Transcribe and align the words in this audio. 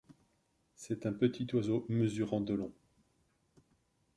C'est 0.73 1.05
un 1.05 1.13
petit 1.13 1.45
oiseau 1.53 1.85
mesurant 1.87 2.41
de 2.41 2.55
long. 2.55 2.73